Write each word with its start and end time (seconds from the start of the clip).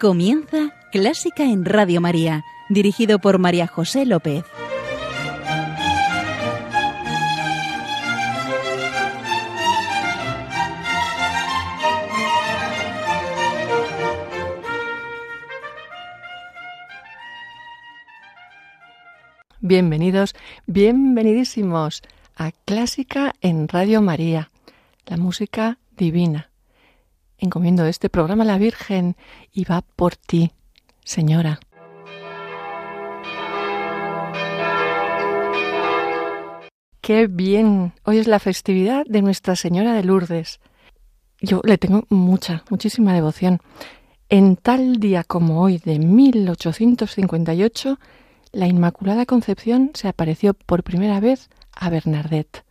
Comienza 0.00 0.76
Clásica 0.92 1.42
en 1.42 1.64
Radio 1.64 2.00
María, 2.00 2.44
dirigido 2.68 3.18
por 3.18 3.40
María 3.40 3.66
José 3.66 4.06
López. 4.06 4.44
Bienvenidos, 19.58 20.36
bienvenidísimos 20.68 22.02
a 22.36 22.52
Clásica 22.52 23.34
en 23.40 23.66
Radio 23.66 24.00
María, 24.00 24.52
la 25.06 25.16
música 25.16 25.78
divina. 25.96 26.47
Encomiendo 27.38 27.86
este 27.86 28.10
programa 28.10 28.42
a 28.42 28.46
la 28.46 28.58
Virgen 28.58 29.16
y 29.52 29.64
va 29.64 29.82
por 29.82 30.16
ti, 30.16 30.50
Señora. 31.04 31.60
Qué 37.00 37.26
bien. 37.26 37.94
Hoy 38.04 38.18
es 38.18 38.26
la 38.26 38.38
festividad 38.40 39.06
de 39.06 39.22
Nuestra 39.22 39.56
Señora 39.56 39.94
de 39.94 40.02
Lourdes. 40.04 40.60
Yo 41.40 41.62
le 41.64 41.78
tengo 41.78 42.04
mucha, 42.10 42.64
muchísima 42.68 43.14
devoción. 43.14 43.60
En 44.28 44.56
tal 44.56 44.96
día 44.96 45.24
como 45.24 45.62
hoy 45.62 45.78
de 45.78 45.98
1858, 46.00 47.98
la 48.52 48.66
Inmaculada 48.66 49.24
Concepción 49.24 49.92
se 49.94 50.08
apareció 50.08 50.54
por 50.54 50.82
primera 50.82 51.20
vez 51.20 51.48
a 51.72 51.88
Bernadette. 51.88 52.64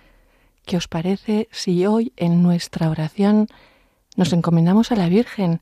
¿Qué 0.65 0.75
os 0.75 0.87
parece 0.87 1.47
si 1.52 1.85
hoy 1.85 2.11
en 2.17 2.43
nuestra 2.43 2.89
oración 2.89 3.47
nos 4.17 4.33
encomendamos 4.33 4.91
a 4.91 4.97
la 4.97 5.07
Virgen 5.07 5.61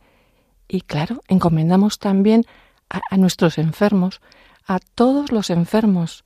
y, 0.67 0.81
claro, 0.81 1.21
encomendamos 1.27 1.99
también 1.99 2.45
a, 2.89 3.17
nuestros 3.17 3.59
enfermos, 3.59 4.21
a 4.65 4.79
todos 4.79 5.31
los 5.31 5.51
enfermos, 5.51 6.23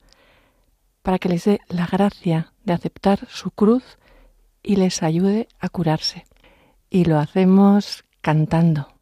para 1.02 1.18
que 1.18 1.28
les 1.28 1.44
dé 1.44 1.60
la 1.68 1.86
gracia 1.86 2.52
de 2.64 2.72
aceptar 2.72 3.26
su 3.28 3.50
cruz 3.50 3.98
y 4.62 4.76
les 4.76 5.02
ayude 5.02 5.48
a 5.58 5.68
curarse? 5.68 6.24
Y 6.88 7.04
lo 7.04 7.18
hacemos 7.18 8.04
cantando. 8.20 8.99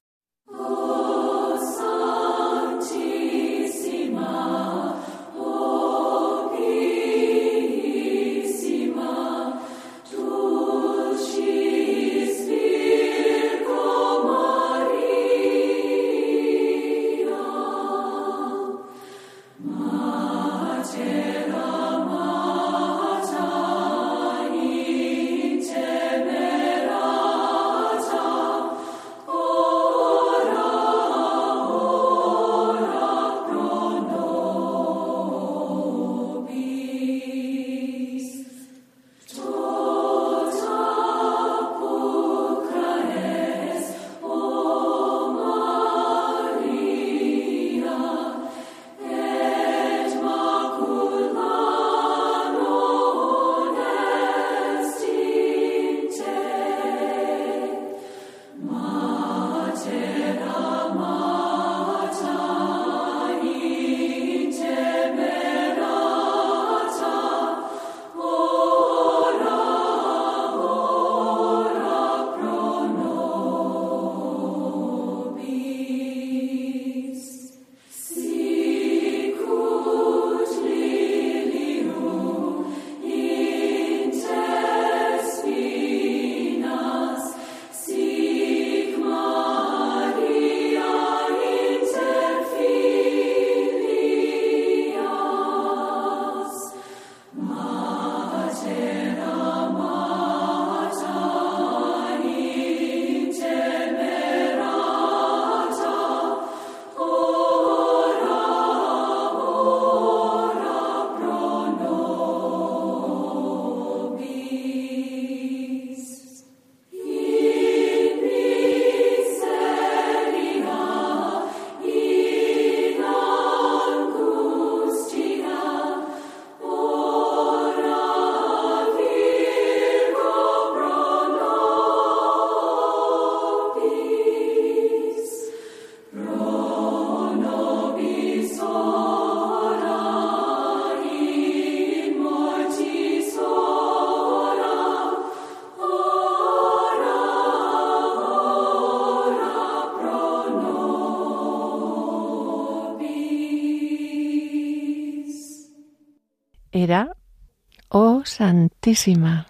Santísima, 158.89 159.47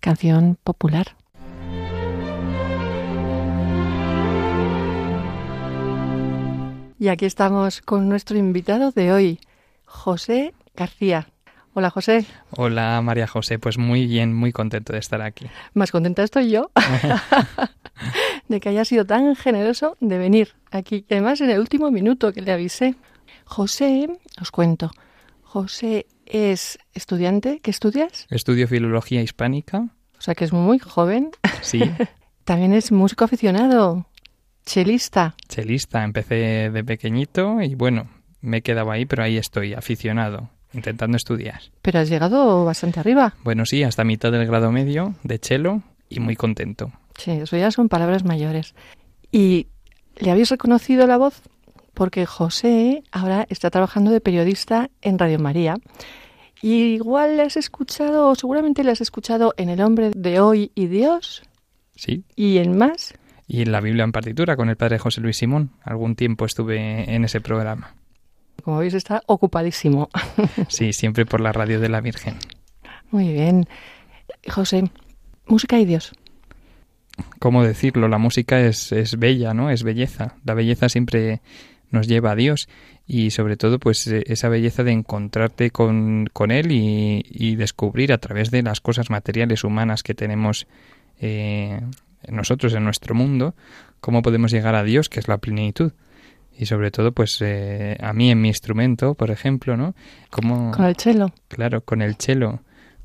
canción 0.00 0.56
popular. 0.64 1.14
Y 6.98 7.08
aquí 7.08 7.26
estamos 7.26 7.82
con 7.82 8.08
nuestro 8.08 8.38
invitado 8.38 8.90
de 8.90 9.12
hoy, 9.12 9.40
José 9.84 10.54
García. 10.74 11.28
Hola 11.74 11.90
José. 11.90 12.24
Hola 12.52 13.02
María 13.02 13.26
José, 13.26 13.58
pues 13.58 13.76
muy 13.76 14.06
bien, 14.06 14.32
muy 14.32 14.52
contento 14.52 14.94
de 14.94 15.00
estar 15.00 15.20
aquí. 15.20 15.48
Más 15.74 15.92
contenta 15.92 16.22
estoy 16.22 16.50
yo 16.50 16.70
de 18.48 18.58
que 18.58 18.70
haya 18.70 18.86
sido 18.86 19.04
tan 19.04 19.36
generoso 19.36 19.98
de 20.00 20.16
venir 20.16 20.54
aquí. 20.70 21.04
Además, 21.10 21.42
en 21.42 21.50
el 21.50 21.60
último 21.60 21.90
minuto 21.90 22.32
que 22.32 22.40
le 22.40 22.52
avisé. 22.52 22.94
José, 23.44 24.08
os 24.40 24.50
cuento, 24.50 24.90
José 25.42 26.06
es 26.26 26.78
estudiante. 26.94 27.60
¿Qué 27.62 27.70
estudias? 27.70 28.26
Estudio 28.30 28.68
Filología 28.68 29.22
Hispánica. 29.22 29.88
O 30.18 30.20
sea 30.20 30.34
que 30.34 30.44
es 30.44 30.52
muy 30.52 30.78
joven. 30.78 31.30
Sí. 31.62 31.80
También 32.44 32.72
es 32.72 32.90
músico 32.90 33.24
aficionado, 33.24 34.06
chelista. 34.66 35.36
Chelista, 35.48 36.02
empecé 36.02 36.70
de 36.70 36.84
pequeñito 36.84 37.60
y 37.62 37.74
bueno, 37.74 38.08
me 38.40 38.58
he 38.58 38.62
quedado 38.62 38.90
ahí, 38.90 39.06
pero 39.06 39.22
ahí 39.22 39.36
estoy, 39.36 39.74
aficionado, 39.74 40.50
intentando 40.72 41.16
estudiar. 41.16 41.60
Pero 41.82 42.00
has 42.00 42.08
llegado 42.08 42.64
bastante 42.64 43.00
arriba. 43.00 43.34
Bueno, 43.44 43.64
sí, 43.64 43.84
hasta 43.84 44.04
mitad 44.04 44.32
del 44.32 44.46
grado 44.46 44.72
medio 44.72 45.14
de 45.22 45.38
chelo 45.38 45.82
y 46.08 46.20
muy 46.20 46.34
contento. 46.34 46.92
Sí, 47.16 47.30
eso 47.30 47.56
ya 47.56 47.70
son 47.70 47.88
palabras 47.88 48.24
mayores. 48.24 48.74
¿Y 49.30 49.68
le 50.16 50.30
habéis 50.30 50.50
reconocido 50.50 51.06
la 51.06 51.16
voz? 51.16 51.42
Porque 51.94 52.26
José 52.26 53.02
ahora 53.12 53.46
está 53.48 53.70
trabajando 53.70 54.10
de 54.10 54.20
periodista 54.20 54.90
en 55.02 55.18
Radio 55.18 55.38
María. 55.38 55.76
Y 56.60 56.94
igual 56.94 57.36
le 57.36 57.42
has 57.42 57.56
escuchado, 57.56 58.28
o 58.28 58.34
seguramente 58.34 58.84
le 58.84 58.92
has 58.92 59.00
escuchado 59.00 59.52
en 59.56 59.68
El 59.68 59.80
hombre 59.80 60.12
de 60.14 60.40
hoy 60.40 60.70
y 60.74 60.86
Dios. 60.86 61.42
Sí. 61.96 62.24
¿Y 62.36 62.58
en 62.58 62.78
más? 62.78 63.14
y 63.52 63.66
la 63.66 63.82
Biblia 63.82 64.04
en 64.04 64.12
partitura 64.12 64.56
con 64.56 64.70
el 64.70 64.76
padre 64.76 64.98
José 64.98 65.20
Luis 65.20 65.36
Simón. 65.36 65.72
Algún 65.82 66.16
tiempo 66.16 66.46
estuve 66.46 67.14
en 67.14 67.22
ese 67.24 67.42
programa. 67.42 67.94
Como 68.62 68.78
veis, 68.78 68.94
está 68.94 69.22
ocupadísimo. 69.26 70.08
Sí, 70.68 70.94
siempre 70.94 71.26
por 71.26 71.42
la 71.42 71.52
radio 71.52 71.78
de 71.78 71.90
la 71.90 72.00
Virgen. 72.00 72.36
Muy 73.10 73.30
bien. 73.30 73.66
José, 74.48 74.84
música 75.46 75.78
y 75.78 75.84
Dios. 75.84 76.12
¿Cómo 77.40 77.62
decirlo? 77.62 78.08
La 78.08 78.16
música 78.16 78.58
es, 78.58 78.90
es 78.90 79.18
bella, 79.18 79.52
¿no? 79.52 79.68
Es 79.68 79.82
belleza. 79.82 80.36
La 80.44 80.54
belleza 80.54 80.88
siempre 80.88 81.42
nos 81.92 82.08
lleva 82.08 82.32
a 82.32 82.36
Dios. 82.36 82.68
Y 83.06 83.30
sobre 83.30 83.56
todo 83.56 83.78
pues 83.78 84.06
e, 84.08 84.24
esa 84.26 84.48
belleza 84.48 84.82
de 84.82 84.92
encontrarte 84.92 85.70
con, 85.70 86.28
con 86.32 86.50
Él 86.50 86.72
y, 86.72 87.24
y, 87.30 87.56
descubrir 87.56 88.12
a 88.12 88.18
través 88.18 88.50
de 88.50 88.62
las 88.62 88.80
cosas 88.80 89.10
materiales 89.10 89.64
humanas 89.64 90.02
que 90.02 90.14
tenemos 90.14 90.66
eh, 91.20 91.80
nosotros 92.28 92.74
en 92.74 92.84
nuestro 92.84 93.14
mundo 93.14 93.54
cómo 94.00 94.22
podemos 94.22 94.50
llegar 94.50 94.74
a 94.74 94.82
Dios 94.82 95.08
que 95.08 95.20
es 95.20 95.28
la 95.28 95.38
plenitud. 95.38 95.92
Y 96.58 96.66
sobre 96.66 96.90
todo 96.90 97.12
pues 97.12 97.38
eh, 97.40 97.96
a 98.00 98.12
mí 98.12 98.30
en 98.30 98.40
mi 98.40 98.48
instrumento 98.48 99.14
por 99.14 99.30
ejemplo 99.30 99.76
no 99.76 99.94
como 100.30 100.70
con 100.72 100.84
el 100.84 100.96
cello 100.96 101.32
claro 101.48 101.80
con 101.80 102.02
el 102.02 102.16
cello 102.16 102.60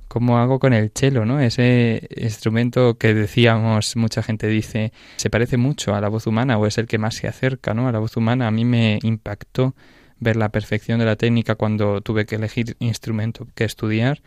cómo 0.07 0.39
hago 0.39 0.59
con 0.59 0.73
el 0.73 0.91
cello, 0.93 1.25
¿no? 1.25 1.39
Ese 1.39 2.07
instrumento 2.15 2.97
que 2.97 3.13
decíamos, 3.13 3.95
mucha 3.95 4.23
gente 4.23 4.47
dice, 4.47 4.91
se 5.17 5.29
parece 5.29 5.57
mucho 5.57 5.95
a 5.95 6.01
la 6.01 6.09
voz 6.09 6.27
humana 6.27 6.57
o 6.57 6.65
es 6.65 6.77
el 6.77 6.87
que 6.87 6.97
más 6.97 7.15
se 7.15 7.27
acerca, 7.27 7.73
¿no? 7.73 7.87
A 7.87 7.91
la 7.91 7.99
voz 7.99 8.17
humana. 8.17 8.47
A 8.47 8.51
mí 8.51 8.65
me 8.65 8.99
impactó 9.03 9.75
ver 10.19 10.35
la 10.35 10.49
perfección 10.49 10.99
de 10.99 11.05
la 11.05 11.15
técnica 11.15 11.55
cuando 11.55 12.01
tuve 12.01 12.25
que 12.25 12.35
elegir 12.35 12.75
instrumento 12.79 13.47
que 13.53 13.63
estudiar, 13.63 14.21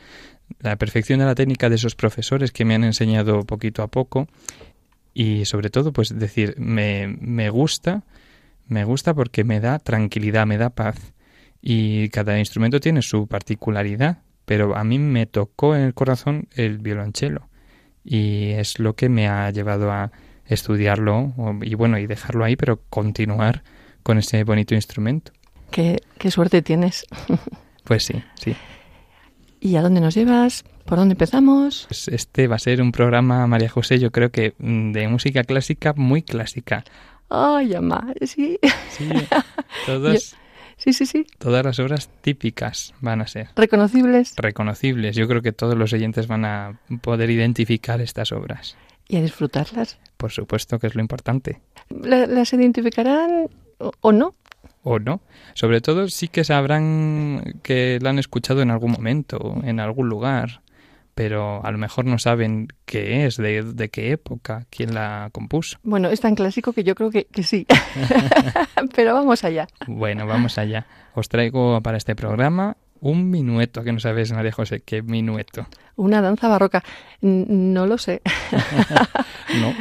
la 0.61 0.77
perfección 0.77 1.21
de 1.21 1.27
la 1.27 1.35
técnica 1.35 1.69
de 1.69 1.77
esos 1.77 1.95
profesores 1.95 2.53
que 2.53 2.65
me 2.65 2.75
han 2.75 2.85
enseñado 2.85 3.45
poquito 3.45 3.83
a 3.83 3.89
poco 3.89 4.29
y 5.15 5.45
sobre 5.45 5.71
todo, 5.71 5.93
pues 5.93 6.17
decir, 6.17 6.55
me, 6.59 7.09
me 7.21 7.51
gusta, 7.51 8.05
me 8.67 8.85
gusta 8.85 9.15
porque 9.15 9.45
me 9.45 9.61
da 9.61 9.79
tranquilidad, 9.79 10.47
me 10.47 10.59
da 10.59 10.71
paz 10.71 11.13
y 11.61 12.09
cada 12.11 12.39
instrumento 12.39 12.81
tiene 12.81 13.03
su 13.03 13.27
particularidad 13.27 14.19
pero 14.51 14.77
a 14.77 14.83
mí 14.83 14.99
me 14.99 15.27
tocó 15.27 15.77
en 15.77 15.83
el 15.83 15.95
corazón 15.95 16.49
el 16.57 16.79
violonchelo 16.79 17.49
y 18.05 18.49
es 18.51 18.81
lo 18.81 18.97
que 18.97 19.09
me 19.09 19.29
ha 19.29 19.49
llevado 19.53 19.93
a 19.93 20.11
estudiarlo 20.45 21.33
y 21.63 21.77
bueno, 21.77 21.99
y 21.99 22.09
dejarlo 22.09 22.45
ahí, 22.45 22.57
pero 22.57 22.81
continuar 22.91 23.63
con 24.03 24.19
ese 24.19 24.43
bonito 24.43 24.75
instrumento. 24.75 25.31
Qué, 25.71 26.03
qué 26.19 26.33
suerte 26.33 26.63
tienes. 26.63 27.07
Pues 27.85 28.05
sí, 28.05 28.23
sí. 28.35 28.57
¿Y 29.61 29.77
a 29.77 29.83
dónde 29.83 30.01
nos 30.01 30.15
llevas? 30.15 30.65
¿Por 30.85 30.99
dónde 30.99 31.13
empezamos? 31.13 31.87
Pues 31.89 32.09
este 32.09 32.47
va 32.47 32.57
a 32.57 32.59
ser 32.59 32.83
un 32.83 32.93
programa, 32.93 33.47
María 33.47 33.69
José, 33.69 33.99
yo 33.99 34.11
creo 34.11 34.31
que 34.31 34.55
mm, 34.59 34.93
de 34.93 35.09
música 35.09 35.45
clásica, 35.45 35.93
muy 35.97 36.23
clásica. 36.23 36.85
Ay, 37.29 37.71
mamá, 37.71 38.13
sí. 38.23 38.59
Sí, 38.91 39.09
todos, 39.87 40.37
Sí, 40.81 40.95
sí, 40.95 41.05
sí. 41.05 41.27
Todas 41.39 41.63
las 41.65 41.79
obras 41.79 42.09
típicas 42.23 42.95
van 43.01 43.21
a 43.21 43.27
ser. 43.27 43.49
Reconocibles. 43.55 44.35
Reconocibles. 44.37 45.15
Yo 45.15 45.29
creo 45.29 45.43
que 45.43 45.53
todos 45.53 45.77
los 45.77 45.93
oyentes 45.93 46.27
van 46.27 46.47
a 46.47 46.81
poder 47.03 47.29
identificar 47.29 48.01
estas 48.01 48.33
obras. 48.33 48.77
Y 49.07 49.17
a 49.17 49.23
disfrutarlas. 49.23 49.99
Por 50.17 50.33
supuesto 50.33 50.79
que 50.79 50.87
es 50.87 50.95
lo 50.95 51.03
importante. 51.03 51.61
¿Las 51.91 52.53
identificarán 52.55 53.51
o 53.79 54.13
no? 54.13 54.35
O 54.83 54.99
no. 54.99 55.21
Sobre 55.53 55.83
todo 55.83 56.09
sí 56.09 56.29
que 56.29 56.45
sabrán 56.45 57.61
que 57.63 57.99
la 58.01 58.11
han 58.11 58.19
escuchado 58.19 58.63
en 58.63 58.71
algún 58.71 58.93
momento, 58.93 59.61
en 59.63 59.81
algún 59.81 60.09
lugar 60.09 60.63
pero 61.15 61.65
a 61.65 61.71
lo 61.71 61.79
mejor 61.79 62.05
no 62.05 62.19
saben 62.19 62.69
qué 62.85 63.27
es, 63.27 63.37
de, 63.37 63.91
qué 63.93 64.13
época, 64.13 64.67
quién 64.71 64.95
la 64.95 65.29
compuso. 65.33 65.79
Bueno, 65.83 66.09
es 66.09 66.21
tan 66.21 66.35
clásico 66.35 66.73
que 66.73 66.85
yo 66.85 66.95
creo 66.95 67.11
que, 67.11 67.25
que 67.27 67.43
sí. 67.43 67.67
pero 68.95 69.15
vamos 69.15 69.45
allá. 69.45 69.67
Bueno, 69.87 70.27
vamos 70.27 70.59
allá. 70.59 70.87
Os 71.15 71.29
traigo 71.29 71.81
para 71.83 71.99
este 71.99 72.15
programa 72.15 72.77
un 73.01 73.31
minueto, 73.31 73.83
que 73.83 73.93
no 73.93 74.01
sabes, 74.01 74.33
María 74.33 74.53
José, 74.53 74.81
qué 74.81 75.03
minueto. 75.03 75.67
Una 75.97 76.21
danza 76.21 76.49
barroca. 76.49 76.85
no 77.21 77.87
lo 77.87 77.99
sé. 77.99 78.23
no. 79.61 79.75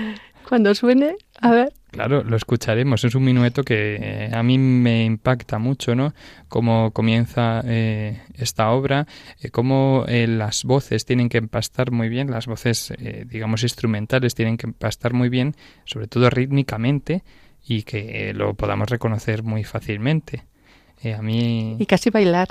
Cuando 0.47 0.73
suene, 0.73 1.15
a 1.41 1.51
ver. 1.51 1.73
Claro, 1.91 2.23
lo 2.23 2.35
escucharemos. 2.35 3.03
Es 3.03 3.15
un 3.15 3.23
minueto 3.23 3.63
que 3.63 3.95
eh, 3.95 4.29
a 4.31 4.43
mí 4.43 4.57
me 4.57 5.05
impacta 5.05 5.57
mucho, 5.57 5.95
¿no? 5.95 6.13
Cómo 6.47 6.91
comienza 6.91 7.61
eh, 7.65 8.21
esta 8.35 8.69
obra, 8.71 9.07
eh, 9.41 9.49
cómo 9.49 10.05
las 10.07 10.63
voces 10.65 11.05
tienen 11.05 11.29
que 11.29 11.39
empastar 11.39 11.91
muy 11.91 12.09
bien, 12.09 12.29
las 12.29 12.45
voces, 12.45 12.93
digamos, 13.25 13.63
instrumentales 13.63 14.35
tienen 14.35 14.57
que 14.57 14.67
empastar 14.67 15.13
muy 15.13 15.29
bien, 15.29 15.55
sobre 15.85 16.07
todo 16.07 16.29
rítmicamente, 16.29 17.23
y 17.65 17.83
que 17.83 18.33
lo 18.33 18.53
podamos 18.53 18.89
reconocer 18.89 19.43
muy 19.43 19.63
fácilmente. 19.63 20.43
a 21.03 21.21
mí... 21.21 21.75
Y 21.79 21.85
casi 21.85 22.09
bailar. 22.11 22.49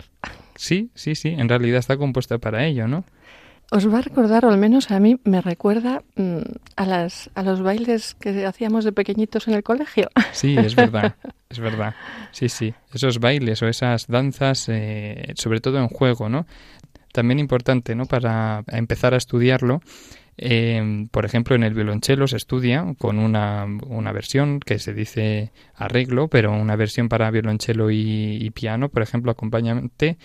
Sí, 0.57 0.91
sí, 0.95 1.15
sí. 1.15 1.29
En 1.29 1.49
realidad 1.49 1.79
está 1.79 1.97
compuesta 1.97 2.39
para 2.39 2.67
ello, 2.67 2.89
¿no? 2.89 3.05
Os 3.71 3.87
va 3.93 3.99
a 3.99 4.03
recordar, 4.03 4.47
o 4.47 4.51
al 4.51 4.57
menos 4.57 4.91
a 4.91 4.99
mí 4.99 5.21
me 5.25 5.43
recuerda 5.43 6.03
mm, 6.17 6.39
a, 6.77 6.87
las, 6.87 7.31
a 7.35 7.43
los 7.43 7.61
bailes 7.61 8.15
que 8.15 8.47
hacíamos 8.47 8.85
de 8.85 8.93
pequeñitos 8.93 9.47
en 9.47 9.55
el 9.55 9.63
colegio. 9.63 10.09
Sí, 10.33 10.57
es 10.57 10.75
verdad, 10.75 11.17
es 11.51 11.59
verdad. 11.59 11.95
Sí, 12.33 12.49
sí, 12.49 12.73
esos 12.95 13.19
bailes 13.19 13.63
o 13.63 13.69
esas 13.69 14.07
danzas, 14.07 14.69
eh, 14.69 15.33
sobre 15.37 15.61
todo 15.61 15.79
en 15.79 15.89
juego, 15.89 16.31
¿no? 16.31 16.47
También 17.13 17.39
importante, 17.39 17.95
¿no? 17.95 18.07
Para 18.07 18.65
empezar 18.69 19.13
a 19.13 19.19
estudiarlo, 19.19 19.81
eh, 20.41 21.09
por 21.11 21.25
ejemplo, 21.25 21.57
en 21.57 21.65
el 21.65 21.75
violonchelo 21.75 22.29
se 22.29 22.37
estudia 22.37 22.95
con 22.97 23.19
una, 23.19 23.67
una, 23.87 24.13
versión 24.13 24.61
que 24.61 24.79
se 24.79 24.95
dice 24.95 25.53
arreglo, 25.75 26.29
pero 26.29 26.53
una 26.53 26.77
versión 26.77 27.09
para 27.09 27.31
violonchelo 27.31 27.91
y, 27.91 28.39
y 28.41 28.51
piano, 28.51 28.89
por 28.89 29.03
ejemplo, 29.03 29.33
acompañante, 29.33 30.17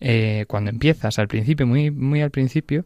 eh, 0.00 0.44
cuando 0.48 0.70
empiezas 0.70 1.18
al 1.18 1.28
principio, 1.28 1.66
muy, 1.66 1.90
muy 1.90 2.22
al 2.22 2.30
principio, 2.30 2.84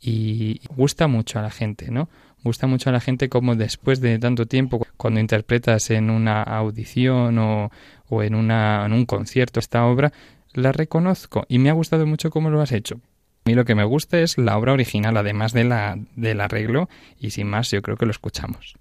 y 0.00 0.60
gusta 0.70 1.06
mucho 1.06 1.38
a 1.38 1.42
la 1.42 1.50
gente, 1.50 1.90
¿no? 1.90 2.08
Gusta 2.42 2.66
mucho 2.66 2.90
a 2.90 2.92
la 2.92 3.00
gente 3.00 3.28
como 3.28 3.54
después 3.56 4.00
de 4.00 4.18
tanto 4.18 4.46
tiempo, 4.46 4.86
cuando 4.96 5.20
interpretas 5.20 5.90
en 5.90 6.10
una 6.10 6.42
audición 6.42 7.38
o, 7.38 7.70
o 8.08 8.22
en, 8.22 8.34
una, 8.34 8.84
en 8.84 8.92
un 8.92 9.06
concierto 9.06 9.60
esta 9.60 9.86
obra, 9.86 10.12
la 10.52 10.72
reconozco 10.72 11.46
y 11.48 11.58
me 11.58 11.70
ha 11.70 11.72
gustado 11.72 12.06
mucho 12.06 12.30
cómo 12.30 12.50
lo 12.50 12.60
has 12.60 12.72
hecho. 12.72 12.96
A 13.46 13.50
mí 13.50 13.54
lo 13.54 13.64
que 13.64 13.74
me 13.74 13.84
gusta 13.84 14.20
es 14.20 14.38
la 14.38 14.56
obra 14.56 14.72
original, 14.72 15.16
además 15.16 15.52
de 15.52 15.64
la, 15.64 15.98
del 16.16 16.40
arreglo, 16.40 16.88
y 17.18 17.30
sin 17.30 17.46
más 17.46 17.70
yo 17.70 17.82
creo 17.82 17.96
que 17.96 18.06
lo 18.06 18.10
escuchamos. 18.10 18.76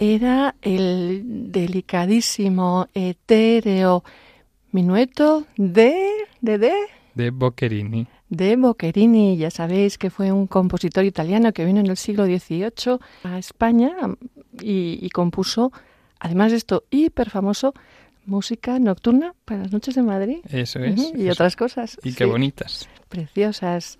Era 0.00 0.54
el 0.62 1.52
delicadísimo, 1.52 2.88
etéreo 2.94 4.02
minueto 4.72 5.46
de... 5.56 5.94
de... 6.40 6.58
de... 6.58 6.72
De 7.14 7.30
Boccherini. 7.30 8.06
De 8.30 8.56
Boccherini, 8.56 9.36
ya 9.36 9.50
sabéis 9.50 9.98
que 9.98 10.08
fue 10.08 10.32
un 10.32 10.46
compositor 10.46 11.04
italiano 11.04 11.52
que 11.52 11.66
vino 11.66 11.80
en 11.80 11.86
el 11.86 11.98
siglo 11.98 12.24
XVIII 12.24 12.98
a 13.24 13.38
España 13.38 13.92
y, 14.62 14.98
y 15.02 15.10
compuso, 15.10 15.70
además 16.18 16.52
de 16.52 16.56
esto, 16.56 16.84
hiper 16.90 17.28
famoso, 17.28 17.74
música 18.24 18.78
nocturna 18.78 19.34
para 19.44 19.64
las 19.64 19.72
noches 19.72 19.96
de 19.96 20.02
Madrid. 20.02 20.38
Eso 20.48 20.78
es. 20.78 21.12
Y 21.14 21.24
eso. 21.24 21.32
otras 21.32 21.56
cosas. 21.56 21.98
Y 22.02 22.14
qué 22.14 22.24
sí, 22.24 22.30
bonitas. 22.30 22.88
Preciosas. 23.10 23.98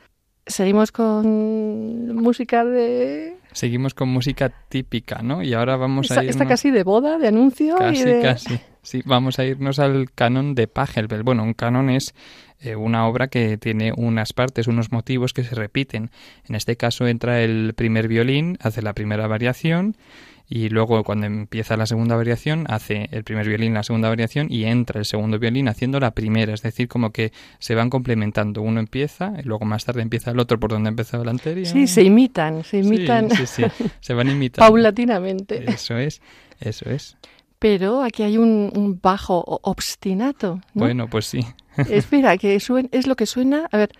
Seguimos 0.51 0.93
con 0.93 2.15
música 2.17 2.65
de... 2.65 3.37
Seguimos 3.53 3.95
con 3.95 4.09
música 4.09 4.53
típica, 4.69 5.23
¿no? 5.23 5.43
Y 5.43 5.55
ahora 5.55 5.77
vamos 5.77 6.07
Esta, 6.11 6.21
a 6.21 6.25
irnos... 6.25 6.37
esta 6.37 6.47
casi 6.47 6.71
de 6.71 6.83
boda, 6.83 7.19
de 7.19 7.29
anuncio. 7.29 7.77
y 7.77 7.79
Casi, 7.79 8.05
de... 8.05 8.21
casi. 8.21 8.61
Sí, 8.83 9.03
vamos 9.05 9.39
a 9.39 9.45
irnos 9.45 9.79
al 9.79 10.11
canon 10.13 10.55
de 10.55 10.67
Pachelbel. 10.67 11.23
Bueno, 11.23 11.43
un 11.43 11.53
canon 11.55 11.91
es 11.91 12.15
eh, 12.61 12.77
una 12.77 13.07
obra 13.07 13.29
que 13.29 13.57
tiene 13.59 13.93
unas 13.97 14.33
partes, 14.33 14.67
unos 14.69 14.91
motivos 14.91 15.33
que 15.33 15.45
se 15.45 15.55
repiten. 15.55 16.11
En 16.49 16.55
este 16.55 16.77
caso 16.77 17.07
entra 17.07 17.43
el 17.43 17.75
primer 17.75 18.09
violín, 18.09 18.57
hace 18.61 18.81
la 18.83 18.95
primera 18.95 19.27
variación 19.27 19.97
y 20.53 20.69
luego 20.69 21.05
cuando 21.05 21.27
empieza 21.27 21.77
la 21.77 21.87
segunda 21.87 22.17
variación 22.17 22.65
hace 22.69 23.09
el 23.13 23.23
primer 23.23 23.47
violín 23.47 23.73
la 23.73 23.85
segunda 23.85 24.09
variación 24.09 24.49
y 24.51 24.65
entra 24.65 24.99
el 24.99 25.05
segundo 25.05 25.39
violín 25.39 25.69
haciendo 25.69 26.01
la 26.01 26.11
primera, 26.11 26.53
es 26.53 26.63
decir, 26.63 26.89
como 26.89 27.11
que 27.13 27.33
se 27.61 27.77
van 27.77 27.89
complementando. 27.89 28.61
Uno 28.63 28.81
empieza 28.81 29.33
y 29.39 29.43
luego 29.45 29.65
más 29.65 29.85
tarde 29.85 30.03
empieza 30.03 30.33
el 30.33 30.41
otro 30.41 30.59
por 30.59 30.71
donde 30.71 30.89
ha 30.89 30.91
empezado 30.91 31.23
el 31.23 31.29
anterior. 31.29 31.67
Sí, 31.67 31.87
se 31.87 32.03
imitan, 32.03 32.65
se 32.65 32.83
Sí, 32.83 32.89
imitan 32.89 33.31
Sí, 33.31 33.47
sí, 33.47 33.63
se 34.01 34.15
van 34.15 34.29
imitando. 34.31 34.67
paulatinamente. 34.69 35.71
Eso 35.71 35.97
es, 35.99 36.21
eso 36.61 36.91
es. 36.91 37.17
Pero 37.61 38.03
aquí 38.03 38.23
hay 38.25 38.37
un, 38.39 38.73
un 38.75 38.99
bajo 39.01 39.45
obstinato. 39.63 40.55
¿no? 40.75 40.81
Bueno, 40.85 41.09
pues 41.09 41.27
sí. 41.27 41.45
Espera, 41.89 42.37
que 42.39 42.57
suen- 42.57 42.89
es 42.91 43.07
lo 43.07 43.15
que 43.15 43.27
suena. 43.27 43.69
A 43.71 43.77
ver. 43.77 43.91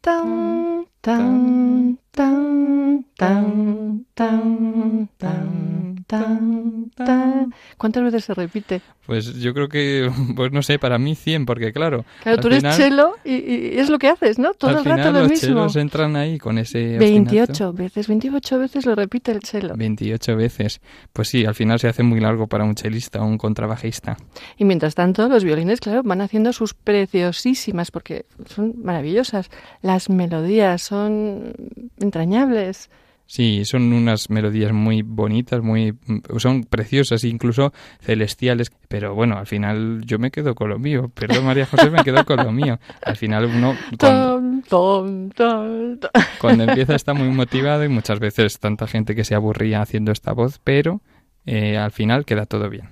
Tan, 0.00 0.86
tan, 1.00 1.98
tan, 2.12 3.04
tan, 3.16 4.06
tan, 4.14 5.08
tan, 5.18 5.97
tan, 6.08 6.90
tan. 6.96 7.54
¿Cuántas 7.76 8.02
veces 8.02 8.24
se 8.24 8.34
repite? 8.34 8.80
Pues 9.06 9.34
yo 9.40 9.54
creo 9.54 9.68
que, 9.68 10.10
pues 10.36 10.50
no 10.52 10.62
sé, 10.62 10.78
para 10.80 10.98
mí 10.98 11.14
100, 11.14 11.46
porque 11.46 11.72
claro, 11.72 12.04
Claro, 12.24 12.40
tú 12.40 12.48
eres 12.48 12.58
final- 12.60 12.76
chelo 12.76 13.12
y, 13.24 13.34
y 13.34 13.78
es 13.78 13.88
lo 13.88 13.98
que 13.98 14.08
haces, 14.08 14.38
¿no? 14.38 14.54
Todo 14.54 14.70
al 14.72 14.78
el 14.78 14.84
rato 14.84 14.96
final 14.96 15.12
lo 15.14 15.20
los 15.20 15.30
mismo. 15.30 15.48
chelos 15.48 15.76
entran 15.76 16.16
ahí 16.16 16.38
con 16.38 16.58
ese 16.58 16.98
28 16.98 17.52
ostinato. 17.52 17.72
veces, 17.74 18.08
28 18.08 18.58
veces 18.58 18.86
lo 18.86 18.94
repite 18.96 19.30
el 19.32 19.40
chelo. 19.40 19.74
28 19.76 20.36
veces. 20.36 20.80
Pues 21.12 21.28
sí, 21.28 21.44
al 21.44 21.54
final 21.54 21.78
se 21.78 21.88
hace 21.88 22.02
muy 22.02 22.18
largo 22.20 22.46
para 22.48 22.64
un 22.64 22.74
chelista 22.74 23.20
o 23.22 23.26
un 23.26 23.38
contrabajista. 23.38 24.16
Y 24.56 24.64
mientras 24.64 24.94
tanto, 24.94 25.28
los 25.28 25.44
violines, 25.44 25.80
claro, 25.80 26.02
van 26.02 26.20
haciendo 26.22 26.52
sus 26.52 26.74
preciosísimas, 26.74 27.90
porque 27.90 28.24
son 28.46 28.74
maravillosas. 28.82 29.50
Las 29.82 30.10
melodías 30.10 30.82
son 30.82 31.52
entrañables. 32.00 32.90
Sí, 33.30 33.66
son 33.66 33.92
unas 33.92 34.30
melodías 34.30 34.72
muy 34.72 35.02
bonitas, 35.02 35.60
muy 35.60 35.94
son 36.38 36.64
preciosas, 36.64 37.24
incluso 37.24 37.74
celestiales, 38.00 38.72
pero 38.88 39.14
bueno, 39.14 39.36
al 39.36 39.46
final 39.46 40.00
yo 40.06 40.18
me 40.18 40.30
quedo 40.30 40.54
con 40.54 40.70
lo 40.70 40.78
mío. 40.78 41.10
Perdón, 41.12 41.44
María 41.44 41.66
José, 41.66 41.90
me 41.90 42.02
quedo 42.02 42.24
con 42.24 42.38
lo 42.38 42.50
mío. 42.50 42.80
Al 43.04 43.16
final 43.16 43.44
uno 43.44 43.76
cuando, 43.98 44.36
Tom, 44.36 44.62
tom, 44.62 45.28
tom, 45.30 45.98
tom. 45.98 46.10
cuando 46.40 46.64
empieza 46.64 46.94
está 46.94 47.12
muy 47.12 47.28
motivado 47.28 47.84
y 47.84 47.88
muchas 47.90 48.18
veces 48.18 48.58
tanta 48.60 48.86
gente 48.86 49.14
que 49.14 49.24
se 49.24 49.34
aburría 49.34 49.82
haciendo 49.82 50.10
esta 50.10 50.32
voz, 50.32 50.58
pero 50.64 51.02
eh, 51.44 51.76
al 51.76 51.90
final 51.90 52.24
queda 52.24 52.46
todo 52.46 52.70
bien. 52.70 52.88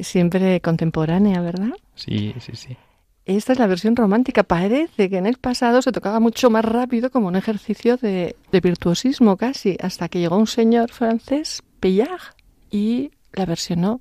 Siempre 0.00 0.60
contemporánea, 0.60 1.40
¿verdad? 1.40 1.70
Sí, 1.94 2.34
sí, 2.40 2.56
sí. 2.56 2.76
Esta 3.24 3.52
es 3.52 3.58
la 3.58 3.66
versión 3.68 3.94
romántica. 3.94 4.42
Parece 4.42 5.08
que 5.08 5.16
en 5.16 5.26
el 5.26 5.36
pasado 5.36 5.80
se 5.80 5.92
tocaba 5.92 6.18
mucho 6.18 6.50
más 6.50 6.64
rápido 6.64 7.10
como 7.10 7.28
un 7.28 7.36
ejercicio 7.36 7.96
de, 7.96 8.36
virtuosismo 8.50 9.36
casi, 9.36 9.76
hasta 9.80 10.08
que 10.08 10.18
llegó 10.18 10.36
un 10.36 10.48
señor 10.48 10.90
francés, 10.90 11.62
Pillard, 11.78 12.34
y 12.70 13.12
la 13.32 13.46
versionó 13.46 14.00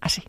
así. 0.00 0.22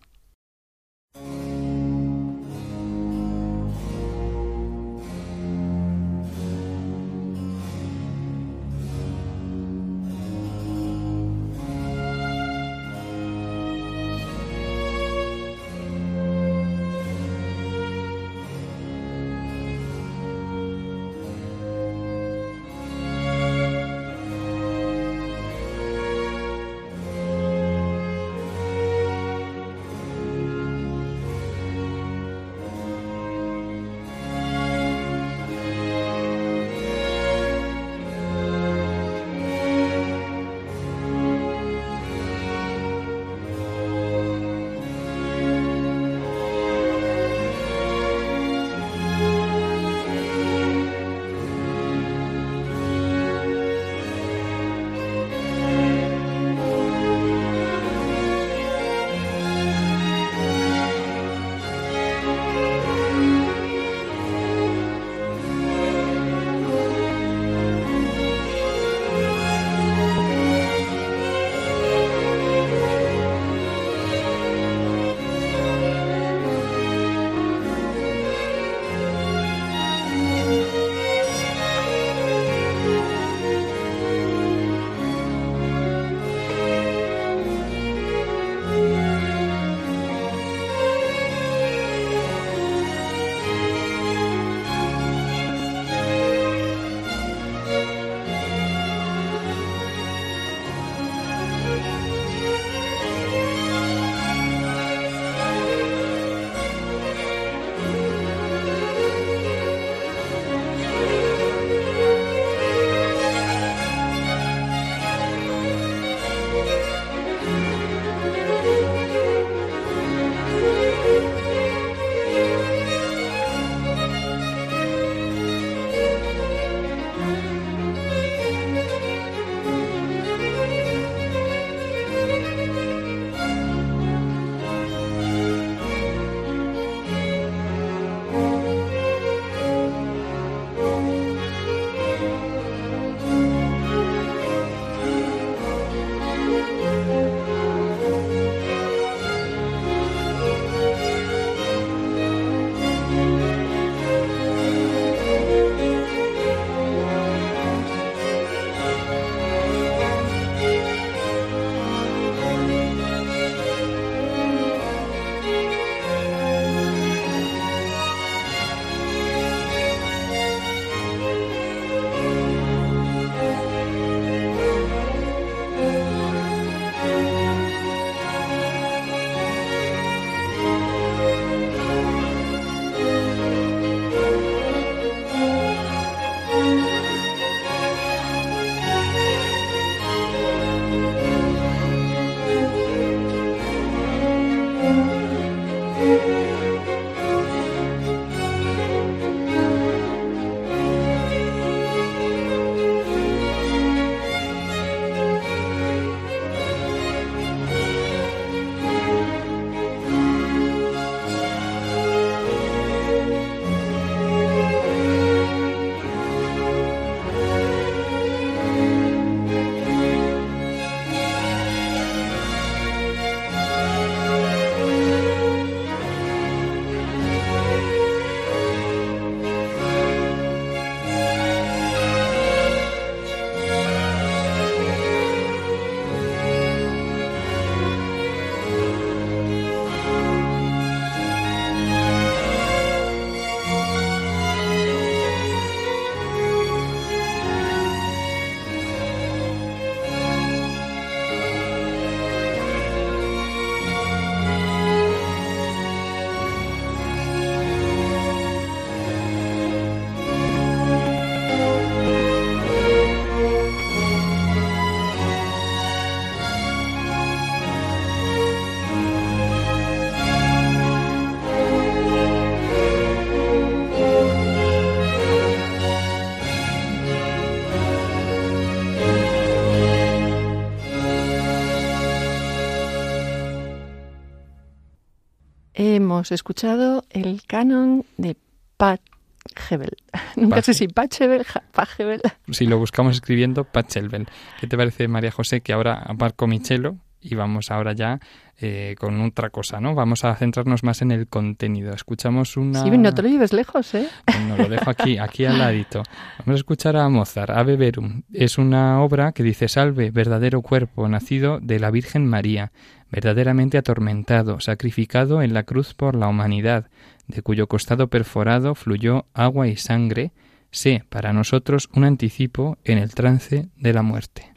Hemos 285.73 286.31
escuchado 286.31 287.03
el 287.09 287.43
canon 287.47 288.05
de 288.17 288.38
Pachelbel. 288.77 289.97
Nunca 290.36 290.62
sé 290.62 290.73
si 290.73 290.88
Pachelbel, 290.88 291.45
Pachelbel. 291.71 292.21
Si 292.51 292.65
lo 292.65 292.77
buscamos 292.77 293.15
escribiendo, 293.15 293.63
Pachelbel. 293.63 294.27
¿Qué 294.59 294.67
te 294.67 294.77
parece, 294.77 295.07
María 295.07 295.31
José, 295.31 295.62
que 295.62 295.73
ahora 295.73 295.95
aparco 295.95 296.47
mi 296.47 296.59
chelo 296.59 296.97
y 297.23 297.36
vamos 297.36 297.71
ahora 297.71 297.93
ya 297.93 298.19
eh, 298.59 298.95
con 298.99 299.19
otra 299.21 299.49
cosa, 299.49 299.79
¿no? 299.79 299.95
Vamos 299.95 300.25
a 300.25 300.36
centrarnos 300.36 300.83
más 300.83 301.01
en 301.01 301.12
el 301.12 301.27
contenido. 301.27 301.93
Escuchamos 301.93 302.57
una... 302.57 302.83
Sí, 302.83 302.89
no 302.91 303.13
te 303.13 303.21
lo 303.21 303.29
lleves 303.29 303.53
lejos, 303.53 303.93
¿eh? 303.95 304.07
No, 304.47 304.57
lo 304.57 304.69
dejo 304.69 304.89
aquí, 304.89 305.17
aquí 305.17 305.45
al 305.45 305.57
ladito. 305.57 306.03
Vamos 306.39 306.53
a 306.53 306.59
escuchar 306.59 306.97
a 306.97 307.07
Mozart, 307.09 307.49
Ave 307.49 307.77
Verum. 307.77 308.23
Es 308.31 308.57
una 308.57 309.01
obra 309.01 309.31
que 309.31 309.41
dice, 309.41 309.67
salve, 309.67 310.12
verdadero 310.12 310.62
cuerpo, 310.62 311.07
nacido 311.07 311.59
de 311.62 311.79
la 311.79 311.91
Virgen 311.91 312.27
María, 312.27 312.71
verdaderamente 313.13 313.78
atormentado, 313.78 314.60
sacrificado 314.60 315.43
en 315.43 315.54
la 315.54 315.63
cruz 315.63 315.93
por 315.93 316.15
la 316.15 316.28
humanidad, 316.28 316.89
de 317.28 317.43
cuyo 317.43 317.67
costado 317.67 318.08
perforado 318.08 318.73
fluyó 318.73 319.28
agua 319.36 319.67
y 319.67 319.76
sangre, 319.78 320.32
sé 320.71 321.06
para 321.10 321.32
nosotros 321.32 321.89
un 321.93 322.06
anticipo 322.06 322.80
en 322.84 322.97
el 322.97 323.13
trance 323.13 323.69
de 323.78 323.93
la 323.93 324.02
muerte. 324.02 324.52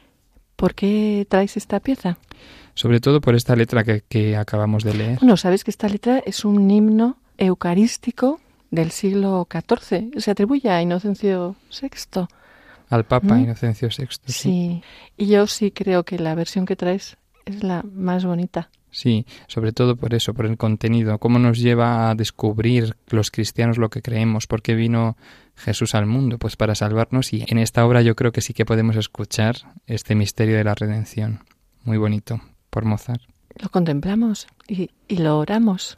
¿Por 0.56 0.74
qué 0.74 1.26
traes 1.28 1.58
esta 1.58 1.80
pieza? 1.80 2.16
Sobre 2.72 2.98
todo 3.00 3.20
por 3.20 3.34
esta 3.34 3.54
letra 3.54 3.84
que, 3.84 4.36
acabamos 4.36 4.84
de 4.84 4.94
leer. 4.94 5.18
Bueno, 5.18 5.36
sabes 5.36 5.62
que 5.62 5.70
esta 5.70 5.88
letra 5.90 6.22
es 6.24 6.42
un 6.46 6.70
himno 6.70 7.18
eucarístico 7.36 8.40
del 8.70 8.90
siglo 8.90 9.46
XIV. 9.50 10.18
Se 10.18 10.30
atribuye 10.30 10.70
a 10.70 10.80
Inocencio 10.80 11.56
VI. 11.78 12.26
Al 12.88 13.04
Papa 13.04 13.34
¿Mm? 13.34 13.40
Inocencio 13.40 13.88
VI. 13.88 14.06
Sí. 14.24 14.82
Y 15.18 15.26
yo 15.26 15.46
sí 15.46 15.72
creo 15.72 16.04
que 16.04 16.18
la 16.18 16.34
versión 16.34 16.64
que 16.64 16.76
traes 16.76 17.18
es 17.46 17.62
la 17.62 17.82
más 17.82 18.24
bonita. 18.24 18.68
Sí, 18.90 19.26
sobre 19.46 19.72
todo 19.72 19.96
por 19.96 20.14
eso, 20.14 20.34
por 20.34 20.46
el 20.46 20.56
contenido, 20.56 21.18
cómo 21.18 21.38
nos 21.38 21.58
lleva 21.58 22.10
a 22.10 22.14
descubrir 22.14 22.96
los 23.08 23.30
cristianos 23.30 23.78
lo 23.78 23.90
que 23.90 24.02
creemos, 24.02 24.46
por 24.46 24.62
qué 24.62 24.74
vino 24.74 25.16
Jesús 25.54 25.94
al 25.94 26.06
mundo, 26.06 26.38
pues 26.38 26.56
para 26.56 26.74
salvarnos 26.74 27.32
y 27.32 27.44
en 27.46 27.58
esta 27.58 27.84
obra 27.86 28.02
yo 28.02 28.16
creo 28.16 28.32
que 28.32 28.40
sí 28.40 28.52
que 28.52 28.64
podemos 28.64 28.96
escuchar 28.96 29.56
este 29.86 30.14
misterio 30.14 30.56
de 30.56 30.64
la 30.64 30.74
redención. 30.74 31.40
Muy 31.84 31.98
bonito, 31.98 32.40
por 32.70 32.84
Mozart. 32.84 33.22
Lo 33.62 33.68
contemplamos 33.68 34.46
y, 34.66 34.90
y 35.08 35.18
lo 35.18 35.38
oramos. 35.38 35.94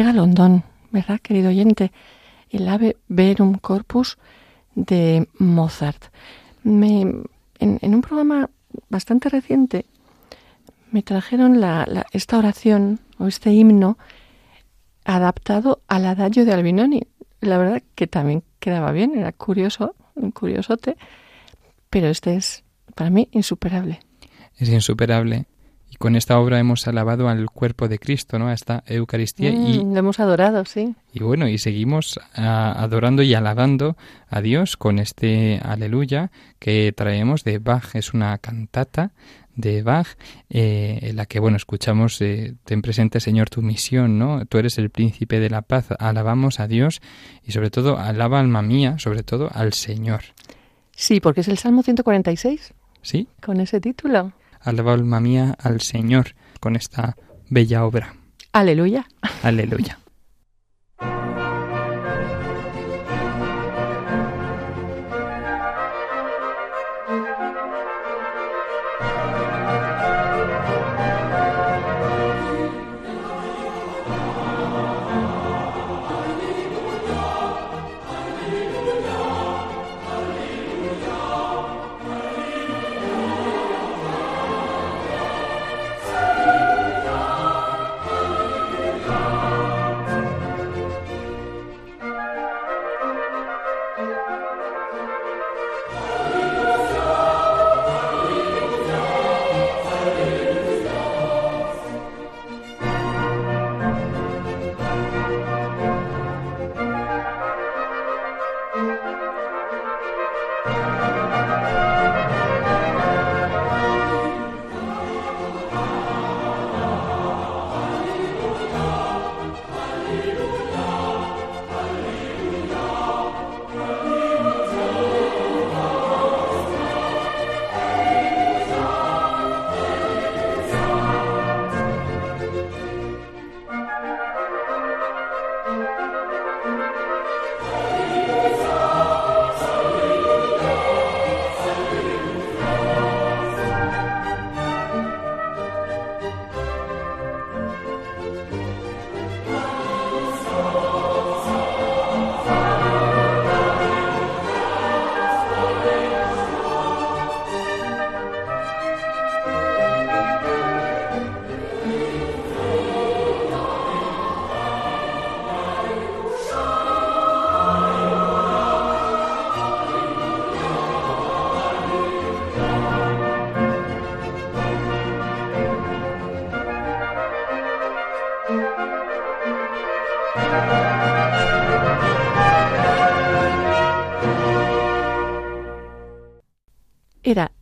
Llega 0.00 0.14
London, 0.14 0.64
¿verdad, 0.92 1.20
querido 1.20 1.50
oyente? 1.50 1.92
El 2.48 2.66
Ave 2.68 2.96
Verum 3.08 3.58
Corpus 3.58 4.16
de 4.74 5.28
Mozart. 5.38 6.04
Me, 6.62 7.02
en, 7.58 7.78
un 7.82 8.00
programa 8.00 8.48
bastante 8.88 9.28
reciente 9.28 9.84
me 10.90 11.02
trajeron 11.02 11.60
la, 11.60 12.06
esta 12.12 12.38
oración 12.38 13.00
o 13.18 13.26
este 13.26 13.52
himno 13.52 13.98
adaptado 15.04 15.82
al 15.86 16.06
adagio 16.06 16.46
de 16.46 16.54
Albinoni. 16.54 17.02
La 17.42 17.58
verdad 17.58 17.82
que 17.94 18.06
también 18.06 18.42
quedaba 18.58 18.92
bien, 18.92 19.18
era 19.18 19.32
curioso, 19.32 19.96
un 20.14 20.30
curiosote, 20.30 20.96
pero 21.90 22.08
este 22.08 22.36
es 22.36 22.64
para 22.94 23.10
mí 23.10 23.28
insuperable. 23.32 24.00
Es 24.56 24.70
insuperable 24.70 25.44
y 25.90 25.96
con 25.96 26.14
esta 26.14 26.38
obra 26.38 26.60
hemos 26.60 26.86
alabado 26.86 27.28
al 27.28 27.50
cuerpo 27.50 27.88
de 27.88 27.98
Cristo, 27.98 28.38
¿no? 28.38 28.48
A 28.48 28.52
esta 28.52 28.84
Eucaristía. 28.86 29.50
y 29.50 29.84
mm, 29.84 29.92
lo 29.92 29.98
hemos 29.98 30.20
adorado, 30.20 30.64
sí. 30.64 30.94
Y 31.12 31.22
bueno, 31.22 31.48
y 31.48 31.58
seguimos 31.58 32.20
ah, 32.36 32.74
adorando 32.76 33.22
y 33.22 33.34
alabando 33.34 33.96
a 34.28 34.40
Dios 34.40 34.76
con 34.76 35.00
este 35.00 35.60
aleluya 35.62 36.30
que 36.60 36.92
traemos 36.96 37.42
de 37.42 37.58
Bach. 37.58 37.94
Es 37.94 38.14
una 38.14 38.38
cantata 38.38 39.10
de 39.56 39.82
Bach, 39.82 40.06
eh, 40.48 41.00
en 41.02 41.16
la 41.16 41.26
que, 41.26 41.40
bueno, 41.40 41.56
escuchamos, 41.56 42.20
eh, 42.22 42.54
ten 42.64 42.82
presente, 42.82 43.18
Señor, 43.18 43.50
tu 43.50 43.60
misión, 43.60 44.16
¿no? 44.16 44.46
Tú 44.46 44.58
eres 44.58 44.78
el 44.78 44.90
príncipe 44.90 45.40
de 45.40 45.50
la 45.50 45.62
paz. 45.62 45.88
Alabamos 45.98 46.60
a 46.60 46.68
Dios 46.68 47.02
y 47.44 47.50
sobre 47.50 47.70
todo, 47.70 47.98
alaba 47.98 48.38
alma 48.38 48.62
mía, 48.62 48.98
sobre 48.98 49.24
todo 49.24 49.50
al 49.52 49.72
Señor. 49.72 50.20
Sí, 50.94 51.20
porque 51.20 51.40
es 51.40 51.48
el 51.48 51.58
Salmo 51.58 51.82
146. 51.82 52.74
Sí. 53.02 53.26
Con 53.42 53.60
ese 53.60 53.80
título. 53.80 54.32
Alaba 54.60 54.92
alma 54.92 55.20
mía 55.20 55.56
al 55.58 55.80
Señor 55.80 56.34
con 56.60 56.76
esta 56.76 57.16
bella 57.48 57.84
obra. 57.84 58.14
Aleluya. 58.52 59.06
Aleluya. 59.42 59.98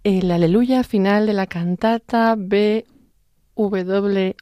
El 0.09 0.31
aleluya 0.31 0.83
final 0.85 1.27
de 1.27 1.33
la 1.35 1.47
cantata 1.47 2.35
BWV 3.57 4.35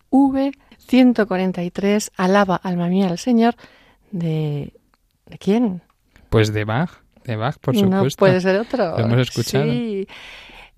143, 0.79 2.13
Alaba 2.17 2.57
alma 2.57 2.89
mía 2.89 3.09
al 3.09 3.19
Señor, 3.19 3.55
de... 4.11 4.73
¿De 5.27 5.39
quién? 5.39 5.83
Pues 6.31 6.53
de 6.53 6.65
Bach, 6.65 7.03
de 7.25 7.35
Bach, 7.35 7.59
por 7.59 7.75
supuesto. 7.75 8.05
No 8.05 8.09
puede 8.17 8.41
ser 8.41 8.61
otro. 8.61 8.97
Lo 8.97 9.05
hemos 9.05 9.19
escuchado. 9.19 9.65
Sí. 9.65 10.07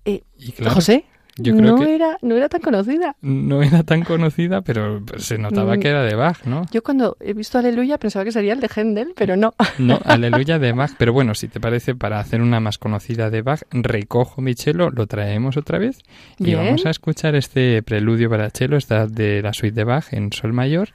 Eh, 0.05 0.23
Y 0.37 0.51
claro, 0.53 0.73
José, 0.73 1.05
yo 1.37 1.55
creo 1.55 1.77
no, 1.77 1.83
que 1.83 1.95
era, 1.95 2.17
no 2.21 2.35
era 2.35 2.49
tan 2.49 2.61
conocida. 2.61 3.15
no 3.21 3.61
era 3.63 3.83
tan 3.83 4.03
conocida, 4.03 4.61
pero 4.61 5.01
se 5.17 5.37
notaba 5.37 5.75
Mm. 5.75 5.79
que 5.79 5.87
era 5.89 6.03
de 6.03 6.15
Bach, 6.15 6.43
¿no? 6.45 6.63
Yo 6.71 6.83
cuando 6.83 7.15
he 7.19 7.33
visto 7.33 7.57
Aleluya 7.57 7.97
pensaba 7.97 8.25
que 8.25 8.31
sería 8.31 8.53
el 8.53 8.59
de 8.59 8.69
Händel, 8.73 9.13
pero 9.15 9.37
no. 9.37 9.53
No, 9.77 9.99
aleluya 10.05 10.59
de 10.59 10.71
Bach. 10.73 10.91
Pero 10.97 11.13
bueno, 11.13 11.35
si 11.35 11.47
te 11.47 11.59
parece, 11.59 11.95
para 11.95 12.19
hacer 12.19 12.41
una 12.41 12.59
más 12.59 12.77
conocida 12.77 13.29
de 13.29 13.41
Bach, 13.41 13.61
recojo 13.71 14.41
mi 14.41 14.53
cello, 14.53 14.89
lo 14.89 15.07
traemos 15.07 15.55
otra 15.57 15.77
vez 15.79 15.99
y 16.37 16.53
vamos 16.55 16.85
a 16.85 16.89
escuchar 16.89 17.35
este 17.35 17.81
preludio 17.83 18.29
para 18.29 18.49
cello, 18.49 18.77
esta 18.77 19.07
de 19.07 19.41
la 19.41 19.53
suite 19.53 19.75
de 19.75 19.83
Bach 19.83 20.11
en 20.11 20.31
sol 20.33 20.53
mayor. 20.53 20.89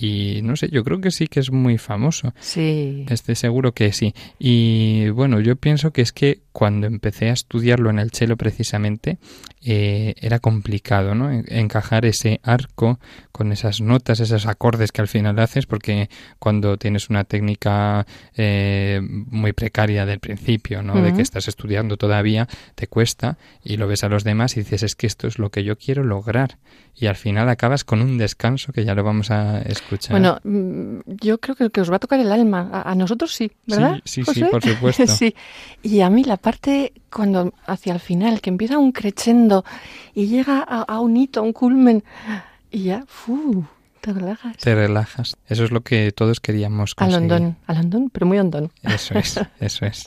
Y 0.00 0.40
no 0.42 0.54
sé, 0.56 0.68
yo 0.70 0.84
creo 0.84 1.00
que 1.00 1.10
sí 1.10 1.26
que 1.26 1.40
es 1.40 1.50
muy 1.50 1.76
famoso. 1.78 2.32
Sí. 2.40 3.04
Estoy 3.08 3.34
seguro 3.34 3.72
que 3.72 3.92
sí. 3.92 4.14
Y 4.38 5.08
bueno, 5.08 5.40
yo 5.40 5.56
pienso 5.56 5.92
que 5.92 6.02
es 6.02 6.12
que 6.12 6.40
cuando 6.52 6.86
empecé 6.86 7.30
a 7.30 7.32
estudiarlo 7.32 7.90
en 7.90 7.98
el 7.98 8.10
cello 8.10 8.36
precisamente, 8.36 9.18
eh, 9.64 10.14
era 10.20 10.38
complicado, 10.38 11.14
¿no? 11.14 11.30
En- 11.32 11.44
Encajar 11.48 12.04
ese 12.04 12.40
arco 12.44 12.98
con 13.32 13.50
esas 13.52 13.80
notas, 13.80 14.20
esos 14.20 14.46
acordes 14.46 14.92
que 14.92 15.00
al 15.00 15.08
final 15.08 15.38
haces, 15.40 15.66
porque 15.66 16.08
cuando 16.38 16.76
tienes 16.76 17.10
una 17.10 17.24
técnica 17.24 18.06
eh, 18.36 19.00
muy 19.02 19.52
precaria 19.52 20.06
del 20.06 20.20
principio, 20.20 20.82
¿no? 20.82 21.00
De 21.02 21.12
que 21.12 21.22
estás 21.22 21.48
estudiando 21.48 21.96
todavía, 21.96 22.48
te 22.74 22.86
cuesta 22.86 23.36
y 23.64 23.76
lo 23.76 23.86
ves 23.88 24.04
a 24.04 24.08
los 24.08 24.22
demás 24.24 24.56
y 24.56 24.60
dices, 24.60 24.82
es 24.82 24.94
que 24.94 25.06
esto 25.06 25.26
es 25.26 25.38
lo 25.38 25.50
que 25.50 25.64
yo 25.64 25.76
quiero 25.76 26.04
lograr. 26.04 26.58
Y 26.94 27.06
al 27.06 27.16
final 27.16 27.48
acabas 27.48 27.84
con 27.84 28.00
un 28.02 28.18
descanso 28.18 28.72
que 28.72 28.84
ya 28.84 28.94
lo 28.96 29.04
vamos 29.04 29.30
a 29.30 29.60
Bueno, 30.10 30.38
mm, 30.44 30.98
yo 31.06 31.38
creo 31.38 31.56
que, 31.56 31.70
que 31.70 31.80
os 31.80 31.90
va 31.90 31.96
a 31.96 31.98
tocar 31.98 32.20
el 32.20 32.30
alma. 32.32 32.68
A, 32.72 32.90
a 32.90 32.94
nosotros 32.94 33.34
sí, 33.34 33.50
¿verdad? 33.66 34.00
Sí, 34.04 34.24
sí, 34.24 34.34
sí, 34.34 34.44
por 34.44 34.62
supuesto. 34.62 35.06
sí. 35.06 35.34
Y 35.82 36.00
a 36.00 36.10
mí 36.10 36.24
la 36.24 36.36
parte 36.36 36.92
cuando 37.10 37.52
hacia 37.66 37.92
el 37.92 38.00
final, 38.00 38.40
que 38.40 38.50
empieza 38.50 38.78
un 38.78 38.92
crescendo 38.92 39.64
y 40.14 40.26
llega 40.26 40.64
a, 40.66 40.82
a 40.82 41.00
un 41.00 41.16
hito, 41.16 41.40
a 41.40 41.42
un 41.42 41.52
culmen, 41.52 42.04
y 42.70 42.84
ya, 42.84 43.04
¡fu! 43.06 43.64
te 44.00 44.12
relajas. 44.12 44.56
te 44.58 44.74
relajas. 44.74 45.36
Eso 45.48 45.64
es 45.64 45.70
lo 45.70 45.80
que 45.82 46.12
todos 46.12 46.40
queríamos 46.40 46.94
Al 46.96 47.08
conseguir. 47.08 47.32
hondón, 47.32 47.56
al 47.66 47.76
hondón, 47.78 48.10
pero 48.10 48.26
muy 48.26 48.38
hondón. 48.38 48.70
Eso 48.82 49.18
es, 49.18 49.40
eso 49.60 49.86
es. 49.86 50.06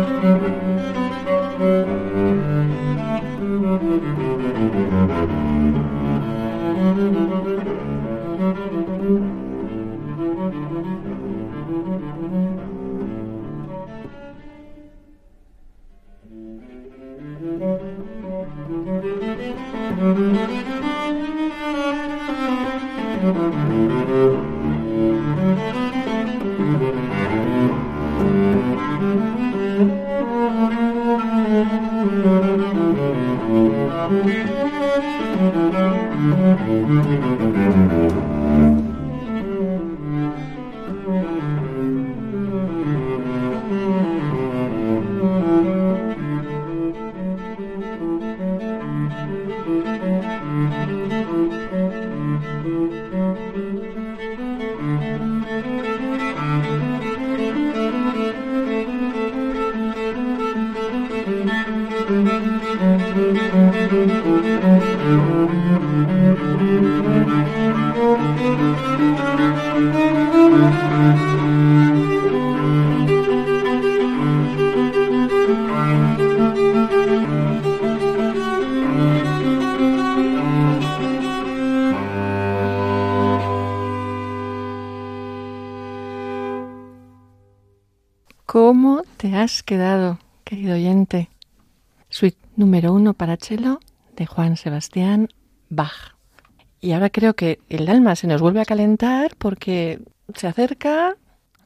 número 92.81 92.95
uno 92.95 93.13
para 93.13 93.37
cello 93.37 93.79
de 94.15 94.25
Juan 94.25 94.57
Sebastián 94.57 95.29
Bach. 95.69 96.15
Y 96.79 96.93
ahora 96.93 97.11
creo 97.11 97.35
que 97.35 97.59
el 97.69 97.87
alma 97.89 98.15
se 98.15 98.25
nos 98.25 98.41
vuelve 98.41 98.59
a 98.59 98.65
calentar 98.65 99.35
porque 99.37 99.99
se 100.33 100.47
acerca. 100.47 101.15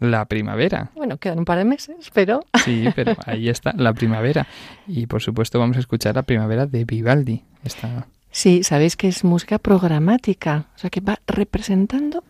La 0.01 0.25
primavera. 0.25 0.91
Bueno, 0.93 1.17
quedan 1.17 1.39
un 1.39 1.45
par 1.45 1.57
de 1.57 1.63
meses, 1.63 2.11
pero. 2.13 2.41
Sí, 2.65 2.85
pero 2.95 3.15
ahí 3.25 3.47
está, 3.47 3.71
la 3.77 3.93
primavera. 3.93 4.45
Y 4.87 5.07
por 5.07 5.21
supuesto 5.21 5.57
vamos 5.57 5.77
a 5.77 5.79
escuchar 5.79 6.15
la 6.15 6.23
primavera 6.23 6.65
de 6.65 6.83
Vivaldi. 6.83 7.43
Esta... 7.63 8.07
Sí, 8.29 8.63
sabéis 8.63 8.97
que 8.97 9.07
es 9.07 9.23
música 9.23 9.57
programática, 9.57 10.65
o 10.75 10.79
sea 10.79 10.89
que 10.89 10.99
va 10.99 11.19
representando 11.27 12.25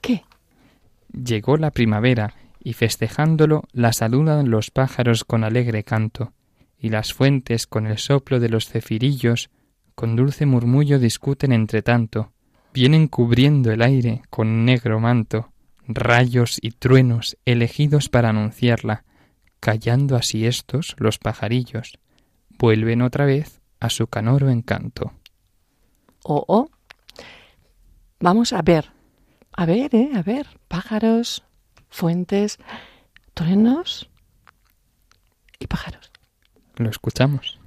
qué. 0.00 0.24
Llegó 1.12 1.56
la 1.56 1.70
primavera 1.70 2.34
y 2.64 2.72
festejándolo 2.72 3.62
la 3.72 3.92
saludan 3.92 4.50
los 4.50 4.72
pájaros 4.72 5.22
con 5.22 5.44
alegre 5.44 5.84
canto, 5.84 6.32
y 6.84 6.90
las 6.90 7.14
fuentes 7.14 7.66
con 7.66 7.86
el 7.86 7.96
soplo 7.96 8.40
de 8.40 8.50
los 8.50 8.68
cefirillos 8.68 9.48
con 9.94 10.16
dulce 10.16 10.44
murmullo 10.44 10.98
discuten 10.98 11.50
entre 11.50 11.80
tanto, 11.80 12.34
vienen 12.74 13.08
cubriendo 13.08 13.72
el 13.72 13.80
aire 13.80 14.20
con 14.28 14.66
negro 14.66 15.00
manto, 15.00 15.50
rayos 15.88 16.58
y 16.60 16.72
truenos 16.72 17.38
elegidos 17.46 18.10
para 18.10 18.28
anunciarla, 18.28 19.04
callando 19.60 20.14
así 20.14 20.44
estos 20.44 20.94
los 20.98 21.18
pajarillos, 21.18 21.98
vuelven 22.58 23.00
otra 23.00 23.24
vez 23.24 23.62
a 23.80 23.88
su 23.88 24.06
canoro 24.06 24.50
encanto. 24.50 25.14
Oh, 26.22 26.44
oh. 26.46 26.68
Vamos 28.20 28.52
a 28.52 28.60
ver, 28.60 28.90
a 29.52 29.64
ver, 29.64 29.94
eh, 29.94 30.10
a 30.14 30.22
ver, 30.22 30.60
pájaros, 30.68 31.44
fuentes, 31.88 32.58
truenos 33.32 34.10
y 35.58 35.66
pájaros. 35.66 36.13
Lo 36.76 36.90
escuchamos. 36.90 37.58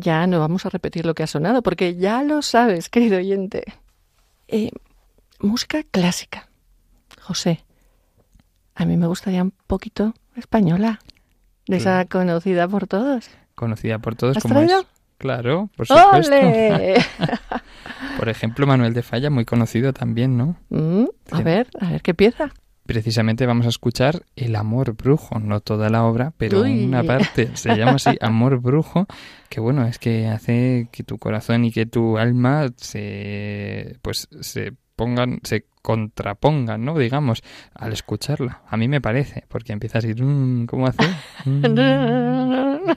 Ya 0.00 0.26
no 0.26 0.40
vamos 0.40 0.66
a 0.66 0.70
repetir 0.70 1.06
lo 1.06 1.14
que 1.14 1.22
ha 1.22 1.26
sonado, 1.26 1.62
porque 1.62 1.96
ya 1.96 2.22
lo 2.22 2.42
sabes, 2.42 2.88
querido 2.88 3.18
oyente. 3.18 3.64
Eh, 4.48 4.70
música 5.38 5.82
clásica. 5.90 6.48
José, 7.20 7.64
a 8.74 8.84
mí 8.84 8.96
me 8.96 9.06
gustaría 9.06 9.42
un 9.42 9.52
poquito 9.66 10.14
española, 10.36 11.00
de 11.66 11.76
esa 11.76 12.04
conocida 12.06 12.66
por 12.66 12.86
todos. 12.86 13.28
Conocida 13.54 13.98
por 13.98 14.16
todos 14.16 14.36
¿Has 14.38 14.42
como 14.42 14.54
traído? 14.54 14.80
es. 14.80 14.86
Claro, 15.18 15.68
por 15.76 15.86
supuesto. 15.86 16.34
¡Ole! 16.34 16.96
Por 18.16 18.28
ejemplo, 18.30 18.66
Manuel 18.66 18.94
de 18.94 19.02
Falla, 19.02 19.28
muy 19.30 19.44
conocido 19.44 19.92
también, 19.92 20.36
¿no? 20.38 20.56
Mm, 20.70 21.04
a 21.30 21.36
Sí. 21.38 21.42
ver, 21.42 21.68
a 21.80 21.90
ver 21.90 22.02
qué 22.02 22.14
pieza. 22.14 22.52
Precisamente 22.92 23.46
vamos 23.46 23.66
a 23.66 23.68
escuchar 23.68 24.24
El 24.34 24.56
amor 24.56 24.96
brujo, 24.96 25.38
no 25.38 25.60
toda 25.60 25.90
la 25.90 26.02
obra, 26.04 26.32
pero 26.36 26.62
Uy. 26.62 26.84
una 26.86 27.04
parte. 27.04 27.50
Se 27.56 27.76
llama 27.76 27.92
así 27.92 28.10
Amor 28.20 28.58
brujo, 28.60 29.06
que 29.48 29.60
bueno, 29.60 29.86
es 29.86 29.98
que 30.00 30.26
hace 30.26 30.88
que 30.90 31.04
tu 31.04 31.16
corazón 31.18 31.64
y 31.64 31.70
que 31.70 31.86
tu 31.86 32.18
alma 32.18 32.66
se 32.76 33.96
pues 34.02 34.26
se 34.40 34.72
pongan, 34.96 35.38
se 35.44 35.66
contrapongan, 35.82 36.84
¿no? 36.84 36.98
Digamos, 36.98 37.42
al 37.74 37.92
escucharla. 37.92 38.62
A 38.68 38.76
mí 38.76 38.88
me 38.88 39.00
parece, 39.00 39.44
porque 39.46 39.72
empieza 39.72 39.98
así, 39.98 40.12
"Mm", 40.12 40.66
¿cómo 40.66 40.88
hace? 40.88 40.98
"Mm". 41.44 42.90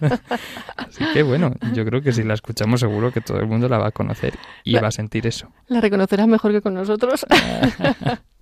Así 0.75 1.03
que 1.13 1.21
bueno, 1.21 1.53
yo 1.75 1.85
creo 1.85 2.01
que 2.01 2.11
si 2.11 2.23
la 2.23 2.33
escuchamos 2.33 2.79
seguro 2.79 3.11
que 3.11 3.21
todo 3.21 3.37
el 3.39 3.45
mundo 3.45 3.69
la 3.69 3.77
va 3.77 3.89
a 3.89 3.91
conocer 3.91 4.33
y 4.63 4.71
La- 4.71 4.81
va 4.81 4.87
a 4.87 4.91
sentir 4.91 5.27
eso. 5.27 5.49
La 5.67 5.81
reconocerás 5.81 6.27
mejor 6.27 6.51
que 6.51 6.61
con 6.61 6.73
nosotros. 6.73 7.25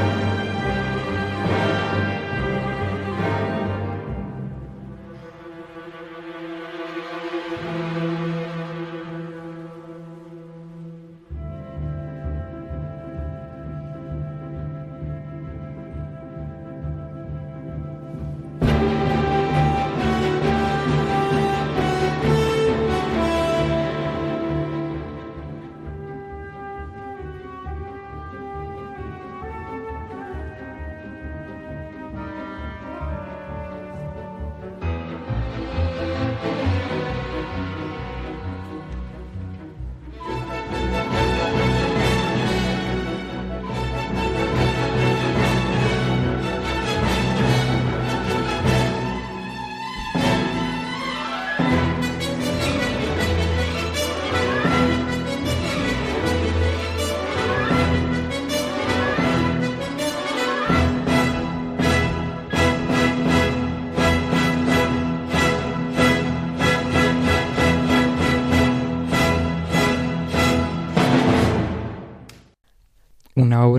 you 0.00 0.29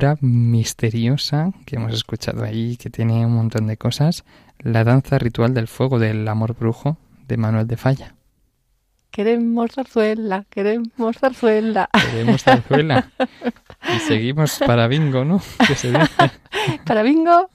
obra 0.01 0.17
misteriosa 0.21 1.51
que 1.65 1.75
hemos 1.75 1.93
escuchado 1.93 2.43
ahí, 2.43 2.75
que 2.77 2.89
tiene 2.89 3.23
un 3.23 3.35
montón 3.35 3.67
de 3.67 3.77
cosas, 3.77 4.23
la 4.57 4.83
danza 4.83 5.19
ritual 5.19 5.53
del 5.53 5.67
fuego 5.67 5.99
del 5.99 6.27
amor 6.27 6.55
brujo 6.55 6.97
de 7.27 7.37
Manuel 7.37 7.67
de 7.67 7.77
Falla. 7.77 8.15
Queremos 9.11 9.73
zarzuela, 9.73 10.45
queremos 10.49 11.17
zarzuela. 11.19 11.87
Queremos 12.09 12.41
zarzuela. 12.41 13.11
Y 13.95 13.99
seguimos 13.99 14.57
para 14.65 14.87
bingo, 14.87 15.23
¿no? 15.23 15.39
Para 16.85 17.03
bingo. 17.03 17.49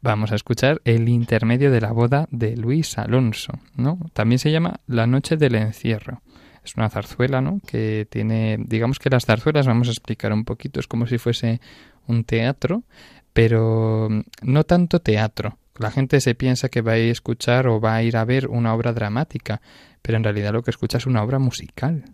Vamos 0.00 0.32
a 0.32 0.34
escuchar 0.34 0.80
el 0.84 1.08
intermedio 1.08 1.70
de 1.70 1.80
la 1.80 1.92
boda 1.92 2.26
de 2.32 2.56
Luis 2.56 2.98
Alonso, 2.98 3.52
¿no? 3.76 4.00
También 4.12 4.40
se 4.40 4.50
llama 4.50 4.80
La 4.88 5.06
noche 5.06 5.36
del 5.36 5.54
encierro. 5.54 6.20
Es 6.64 6.76
una 6.76 6.88
zarzuela, 6.88 7.40
¿no? 7.40 7.60
Que 7.66 8.06
tiene, 8.08 8.56
digamos 8.58 8.98
que 8.98 9.10
las 9.10 9.26
zarzuelas, 9.26 9.66
vamos 9.66 9.88
a 9.88 9.90
explicar 9.90 10.32
un 10.32 10.44
poquito, 10.44 10.80
es 10.80 10.86
como 10.86 11.06
si 11.06 11.18
fuese 11.18 11.60
un 12.06 12.24
teatro, 12.24 12.84
pero 13.32 14.08
no 14.42 14.64
tanto 14.64 15.00
teatro. 15.00 15.58
La 15.78 15.90
gente 15.90 16.20
se 16.20 16.34
piensa 16.34 16.68
que 16.68 16.82
va 16.82 16.92
a 16.92 16.96
escuchar 16.96 17.66
o 17.66 17.80
va 17.80 17.96
a 17.96 18.02
ir 18.02 18.16
a 18.16 18.24
ver 18.24 18.46
una 18.46 18.72
obra 18.74 18.92
dramática, 18.92 19.60
pero 20.00 20.16
en 20.16 20.24
realidad 20.24 20.52
lo 20.52 20.62
que 20.62 20.70
escucha 20.70 20.98
es 20.98 21.06
una 21.06 21.22
obra 21.22 21.38
musical. 21.38 22.04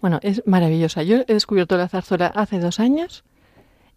Bueno, 0.00 0.18
es 0.22 0.42
maravillosa. 0.46 1.02
Yo 1.02 1.18
he 1.18 1.32
descubierto 1.32 1.76
la 1.76 1.88
zarzuela 1.88 2.28
hace 2.28 2.58
dos 2.58 2.80
años 2.80 3.24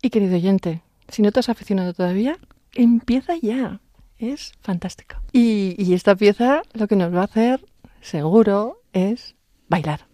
y, 0.01 0.09
querido 0.09 0.35
oyente, 0.35 0.81
si 1.07 1.21
no 1.21 1.31
te 1.31 1.39
has 1.39 1.49
aficionado 1.49 1.93
todavía, 1.93 2.37
empieza 2.75 3.33
ya. 3.41 3.79
Es 4.19 4.51
fantástico. 4.61 5.15
Y, 5.31 5.75
y 5.77 5.93
esta 5.93 6.15
pieza 6.15 6.63
lo 6.73 6.87
que 6.87 6.95
nos 6.95 7.13
va 7.13 7.21
a 7.21 7.25
hacer, 7.25 7.65
seguro, 8.01 8.81
es 8.91 9.35
bailar. 9.69 10.07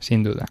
Sin 0.00 0.24
duda. 0.24 0.46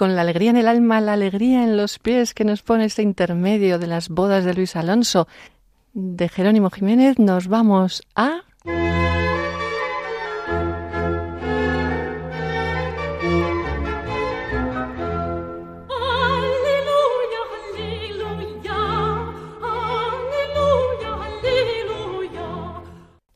Con 0.00 0.16
la 0.16 0.22
alegría 0.22 0.48
en 0.48 0.56
el 0.56 0.66
alma, 0.66 0.98
la 1.02 1.12
alegría 1.12 1.62
en 1.62 1.76
los 1.76 1.98
pies 1.98 2.32
que 2.32 2.46
nos 2.46 2.62
pone 2.62 2.86
este 2.86 3.02
intermedio 3.02 3.78
de 3.78 3.86
las 3.86 4.08
bodas 4.08 4.46
de 4.46 4.54
Luis 4.54 4.74
Alonso, 4.74 5.28
de 5.92 6.26
Jerónimo 6.30 6.70
Jiménez, 6.70 7.18
nos 7.18 7.48
vamos 7.48 8.02
a... 8.14 8.40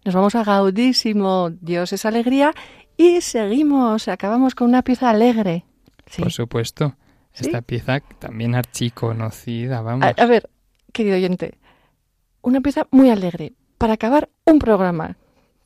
Nos 0.06 0.14
vamos 0.14 0.34
a 0.34 0.44
Gaudísimo, 0.44 1.50
Dios 1.50 1.92
es 1.92 2.06
alegría, 2.06 2.54
y 2.96 3.20
seguimos, 3.20 4.08
acabamos 4.08 4.54
con 4.54 4.68
una 4.68 4.80
pieza 4.80 5.10
alegre. 5.10 5.66
Por 6.22 6.32
supuesto. 6.32 6.96
Esta 7.34 7.62
pieza 7.62 8.00
también 8.20 8.54
archiconocida, 8.54 9.80
vamos. 9.80 10.04
A, 10.06 10.22
a, 10.22 10.26
ver, 10.26 10.48
querido 10.92 11.16
oyente, 11.16 11.58
una 12.42 12.60
pieza 12.60 12.86
muy 12.92 13.10
alegre 13.10 13.54
para 13.76 13.94
acabar 13.94 14.28
un 14.44 14.60
programa. 14.60 15.16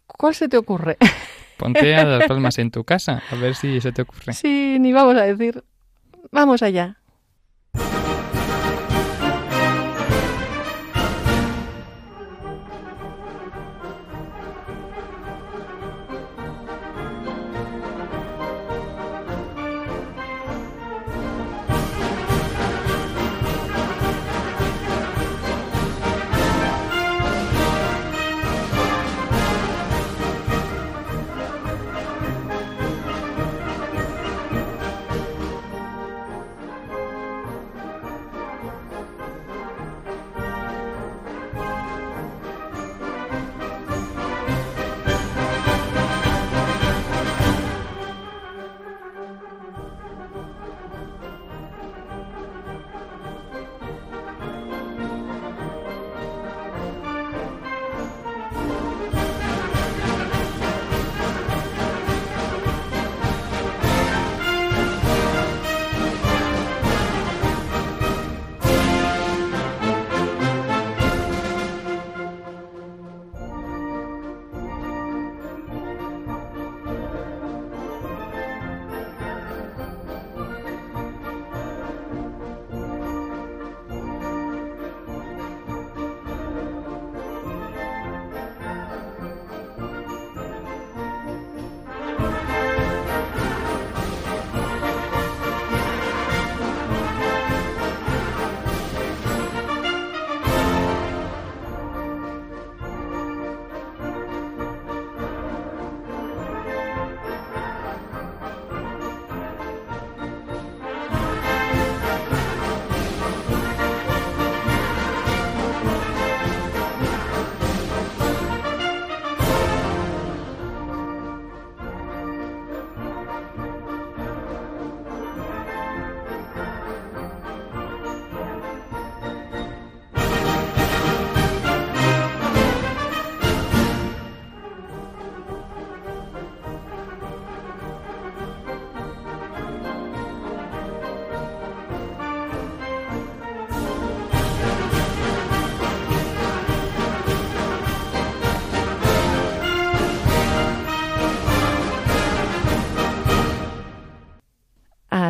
¿Cuál 0.07 0.35
se 0.35 0.49
te 0.49 0.57
ocurre? 0.57 0.97
Ponte 1.59 1.95
a 1.95 2.05
las 2.05 2.27
palmas 2.27 2.59
en 2.59 2.71
tu 2.71 2.85
casa, 2.85 3.23
a 3.31 3.35
ver 3.35 3.55
si 3.55 3.81
se 3.81 3.93
te 3.93 4.03
ocurre. 4.03 4.33
Sí, 4.33 4.79
ni 4.81 4.93
vamos 4.93 5.17
a 5.17 5.23
decir. 5.23 5.63
Vamos 6.31 6.63
allá. 6.63 6.99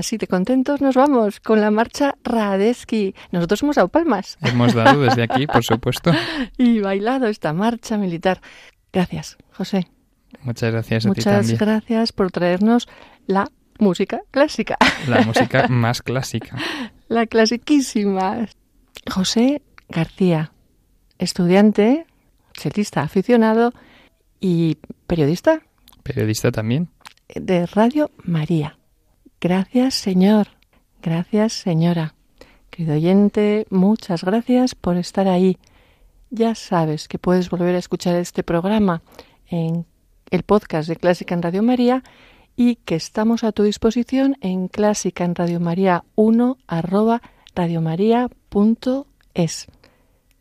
Así 0.08 0.16
de 0.16 0.26
contentos 0.26 0.80
nos 0.80 0.94
vamos 0.94 1.38
con 1.38 1.60
la 1.60 1.70
marcha 1.70 2.16
Radeski. 2.24 3.14
Nosotros 3.30 3.62
hemos 3.62 3.76
dado 3.76 3.88
palmas. 3.88 4.38
Hemos 4.40 4.72
dado 4.72 5.02
desde 5.02 5.22
aquí, 5.22 5.46
por 5.46 5.62
supuesto. 5.62 6.12
y 6.56 6.80
bailado 6.80 7.26
esta 7.26 7.52
marcha 7.52 7.98
militar. 7.98 8.40
Gracias, 8.90 9.36
José. 9.52 9.86
Muchas 10.40 10.72
gracias 10.72 11.04
a 11.04 11.08
Muchas 11.08 11.24
ti 11.24 11.30
también. 11.30 11.58
gracias 11.58 12.12
por 12.12 12.30
traernos 12.30 12.88
la 13.26 13.50
música 13.78 14.22
clásica. 14.30 14.78
La 15.06 15.20
música 15.26 15.68
más 15.68 16.00
clásica. 16.00 16.56
La 17.08 17.26
clasiquísima. 17.26 18.46
José 19.10 19.60
García, 19.90 20.52
estudiante, 21.18 22.06
chelista 22.54 23.02
aficionado 23.02 23.74
y 24.40 24.78
periodista. 25.06 25.60
Periodista 26.02 26.50
también. 26.50 26.88
De 27.34 27.66
Radio 27.66 28.10
María. 28.24 28.77
Gracias, 29.40 29.94
Señor. 29.94 30.48
Gracias, 31.00 31.52
señora. 31.52 32.14
Querido 32.70 32.94
oyente, 32.94 33.66
muchas 33.70 34.24
gracias 34.24 34.74
por 34.74 34.96
estar 34.96 35.28
ahí. 35.28 35.58
Ya 36.30 36.54
sabes 36.54 37.08
que 37.08 37.18
puedes 37.18 37.48
volver 37.48 37.74
a 37.74 37.78
escuchar 37.78 38.16
este 38.16 38.42
programa 38.42 39.00
en 39.46 39.86
el 40.30 40.42
podcast 40.42 40.86
de 40.88 40.96
Clásica 40.96 41.34
en 41.34 41.42
Radio 41.42 41.62
María 41.62 42.02
y 42.56 42.76
que 42.76 42.96
estamos 42.96 43.44
a 43.44 43.52
tu 43.52 43.62
disposición 43.62 44.36
en 44.40 44.68
Clásica 44.68 45.24
en 45.24 45.36
Radio 45.36 45.60
María 45.60 46.04
1 46.16 46.58
arroba 46.66 47.22
radiomaria.es. 47.54 49.66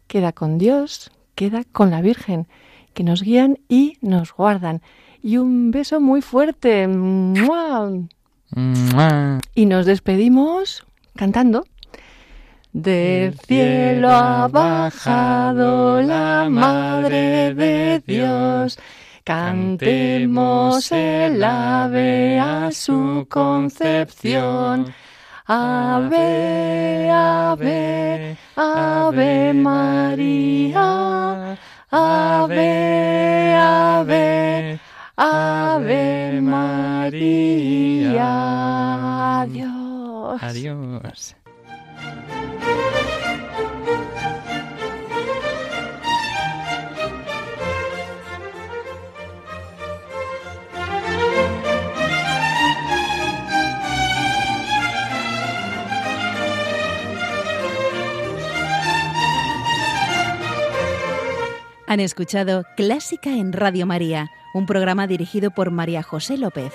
Queda 0.08 0.32
con 0.32 0.58
Dios, 0.58 1.12
queda 1.36 1.64
con 1.72 1.92
la 1.92 2.02
Virgen, 2.02 2.48
que 2.96 3.04
nos 3.04 3.22
guían 3.22 3.60
y 3.70 3.98
nos 4.02 4.34
guardan. 4.34 4.82
Y 5.22 5.38
un 5.38 5.72
beso 5.72 6.02
muy 6.02 6.22
fuerte. 6.22 6.88
Y 9.56 9.66
nos 9.66 9.86
despedimos 9.86 10.86
cantando. 11.16 11.66
Del 12.72 13.38
cielo 13.40 14.10
ha 14.10 14.48
bajado 14.48 16.02
la 16.02 16.48
Madre 16.50 17.54
de 17.54 18.04
Dios. 18.06 18.78
Cantemos 19.24 20.92
el 20.92 21.44
ave 21.44 22.40
a 22.40 22.72
su 22.72 23.26
concepción. 23.30 24.94
Ave, 25.46 27.10
ave, 27.12 28.38
ave 28.56 29.54
María. 29.54 30.78
Ave, 31.90 33.56
ave. 33.56 34.80
Ave 35.20 36.40
María. 36.42 38.22
Adiós. 39.42 40.44
Adiós. 40.44 41.36
Han 61.88 62.00
escuchado 62.02 62.66
Clásica 62.76 63.32
en 63.32 63.52
Radio 63.54 63.88
María 63.88 64.30
un 64.58 64.66
programa 64.66 65.08
dirigido 65.08 65.52
por 65.52 65.72
María 65.72 66.04
José 66.04 66.38
López. 66.38 66.74